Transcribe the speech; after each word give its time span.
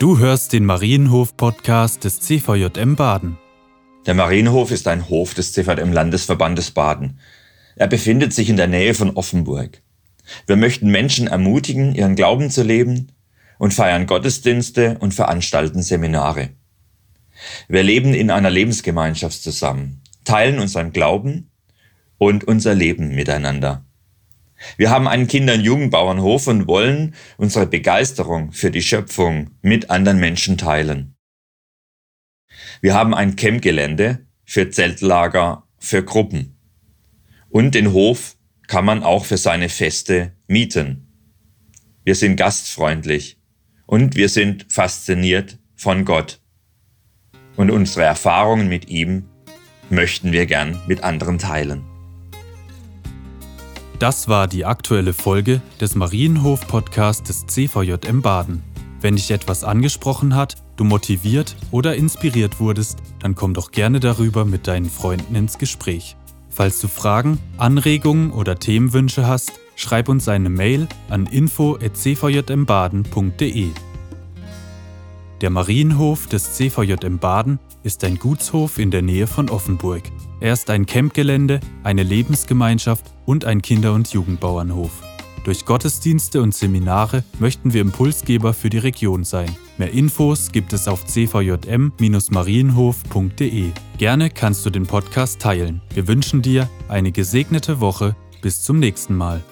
Du 0.00 0.18
hörst 0.18 0.54
den 0.54 0.64
Marienhof-Podcast 0.64 2.04
des 2.04 2.20
CVJM 2.20 2.96
Baden. 2.96 3.36
Der 4.06 4.14
Marienhof 4.14 4.70
ist 4.70 4.88
ein 4.88 5.10
Hof 5.10 5.34
des 5.34 5.52
CVJM 5.52 5.92
Landesverbandes 5.92 6.70
Baden. 6.70 7.20
Er 7.76 7.86
befindet 7.86 8.32
sich 8.32 8.48
in 8.48 8.56
der 8.56 8.66
Nähe 8.66 8.94
von 8.94 9.10
Offenburg. 9.10 9.82
Wir 10.46 10.56
möchten 10.56 10.90
Menschen 10.90 11.26
ermutigen, 11.26 11.94
ihren 11.94 12.16
Glauben 12.16 12.48
zu 12.48 12.62
leben 12.62 13.12
und 13.58 13.74
feiern 13.74 14.06
Gottesdienste 14.06 14.96
und 15.00 15.12
veranstalten 15.12 15.82
Seminare. 15.82 16.48
Wir 17.68 17.82
leben 17.82 18.14
in 18.14 18.30
einer 18.30 18.48
Lebensgemeinschaft 18.48 19.42
zusammen, 19.42 20.00
teilen 20.24 20.60
unseren 20.60 20.94
Glauben 20.94 21.50
und 22.16 22.44
unser 22.44 22.74
Leben 22.74 23.14
miteinander. 23.14 23.84
Wir 24.76 24.90
haben 24.90 25.08
einen 25.08 25.26
Kinder- 25.26 25.54
und 25.54 25.60
Jugendbauernhof 25.60 26.46
und 26.46 26.66
wollen 26.66 27.14
unsere 27.36 27.66
Begeisterung 27.66 28.52
für 28.52 28.70
die 28.70 28.82
Schöpfung 28.82 29.50
mit 29.62 29.90
anderen 29.90 30.18
Menschen 30.18 30.58
teilen. 30.58 31.16
Wir 32.80 32.94
haben 32.94 33.14
ein 33.14 33.36
Campgelände 33.36 34.26
für 34.44 34.70
Zeltlager, 34.70 35.64
für 35.78 36.04
Gruppen. 36.04 36.56
Und 37.48 37.74
den 37.74 37.92
Hof 37.92 38.36
kann 38.66 38.84
man 38.84 39.02
auch 39.02 39.24
für 39.24 39.36
seine 39.36 39.68
Feste 39.68 40.32
mieten. 40.46 41.06
Wir 42.04 42.14
sind 42.14 42.36
gastfreundlich 42.36 43.38
und 43.86 44.14
wir 44.14 44.28
sind 44.28 44.72
fasziniert 44.72 45.58
von 45.74 46.04
Gott. 46.04 46.40
Und 47.56 47.70
unsere 47.70 48.04
Erfahrungen 48.04 48.68
mit 48.68 48.88
ihm 48.88 49.28
möchten 49.90 50.32
wir 50.32 50.46
gern 50.46 50.80
mit 50.86 51.02
anderen 51.02 51.38
teilen. 51.38 51.89
Das 54.00 54.26
war 54.28 54.48
die 54.48 54.64
aktuelle 54.64 55.12
Folge 55.12 55.60
des 55.78 55.94
Marienhof-Podcasts 55.94 57.22
des 57.22 57.46
CVJM 57.46 58.22
Baden. 58.22 58.62
Wenn 59.02 59.16
dich 59.16 59.30
etwas 59.30 59.62
angesprochen 59.62 60.34
hat, 60.34 60.56
du 60.76 60.84
motiviert 60.84 61.54
oder 61.70 61.96
inspiriert 61.96 62.60
wurdest, 62.60 62.96
dann 63.18 63.34
komm 63.34 63.52
doch 63.52 63.72
gerne 63.72 64.00
darüber 64.00 64.46
mit 64.46 64.66
deinen 64.66 64.88
Freunden 64.88 65.34
ins 65.34 65.58
Gespräch. 65.58 66.16
Falls 66.48 66.80
du 66.80 66.88
Fragen, 66.88 67.38
Anregungen 67.58 68.30
oder 68.30 68.58
Themenwünsche 68.58 69.26
hast, 69.26 69.52
schreib 69.76 70.08
uns 70.08 70.28
eine 70.28 70.48
Mail 70.48 70.88
an 71.10 71.26
info@cvjmbaden.de. 71.26 73.68
Der 75.42 75.50
Marienhof 75.50 76.26
des 76.26 76.54
CVJM 76.54 77.18
Baden 77.18 77.58
ist 77.82 78.02
ein 78.04 78.18
Gutshof 78.18 78.78
in 78.78 78.90
der 78.90 79.02
Nähe 79.02 79.26
von 79.26 79.50
Offenburg. 79.50 80.04
Er 80.40 80.54
ist 80.54 80.70
ein 80.70 80.86
Campgelände, 80.86 81.60
eine 81.82 82.02
Lebensgemeinschaft 82.02 83.04
und 83.26 83.44
ein 83.44 83.60
Kinder- 83.60 83.92
und 83.92 84.10
Jugendbauernhof. 84.10 85.02
Durch 85.44 85.66
Gottesdienste 85.66 86.42
und 86.42 86.54
Seminare 86.54 87.24
möchten 87.38 87.72
wir 87.72 87.80
Impulsgeber 87.80 88.52
für 88.54 88.70
die 88.70 88.78
Region 88.78 89.22
sein. 89.24 89.56
Mehr 89.78 89.92
Infos 89.92 90.52
gibt 90.52 90.72
es 90.72 90.86
auf 90.88 91.04
cvjm-marienhof.de. 91.06 93.70
Gerne 93.98 94.30
kannst 94.30 94.64
du 94.66 94.70
den 94.70 94.86
Podcast 94.86 95.40
teilen. 95.40 95.80
Wir 95.94 96.08
wünschen 96.08 96.42
dir 96.42 96.68
eine 96.88 97.12
gesegnete 97.12 97.78
Woche. 97.80 98.16
Bis 98.42 98.62
zum 98.62 98.78
nächsten 98.78 99.16
Mal. 99.16 99.42